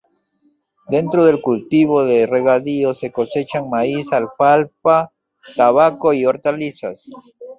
Dentro 0.87 1.25
del 1.25 1.41
cultivo 1.43 2.03
de 2.03 2.25
regadío 2.25 2.95
se 2.95 3.11
cosechan 3.11 3.69
maíz, 3.69 4.11
alfalfa, 4.13 5.11
tabaco 5.55 6.11
y 6.13 6.25
hortalizas. 6.25 7.07